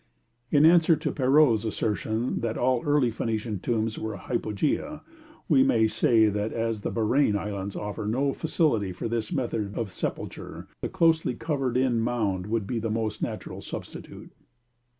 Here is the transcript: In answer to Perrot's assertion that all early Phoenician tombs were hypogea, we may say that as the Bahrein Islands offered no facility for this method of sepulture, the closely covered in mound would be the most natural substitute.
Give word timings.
In 0.49 0.65
answer 0.65 0.95
to 0.95 1.11
Perrot's 1.11 1.63
assertion 1.63 2.39
that 2.41 2.57
all 2.57 2.81
early 2.83 3.11
Phoenician 3.11 3.59
tombs 3.59 3.99
were 3.99 4.17
hypogea, 4.17 5.01
we 5.47 5.61
may 5.61 5.85
say 5.85 6.25
that 6.27 6.51
as 6.51 6.81
the 6.81 6.91
Bahrein 6.91 7.37
Islands 7.37 7.75
offered 7.75 8.09
no 8.09 8.33
facility 8.33 8.93
for 8.93 9.07
this 9.07 9.31
method 9.31 9.75
of 9.75 9.91
sepulture, 9.91 10.67
the 10.81 10.89
closely 10.89 11.35
covered 11.35 11.77
in 11.77 11.99
mound 11.99 12.47
would 12.47 12.65
be 12.65 12.79
the 12.79 12.89
most 12.89 13.21
natural 13.21 13.61
substitute. 13.61 14.31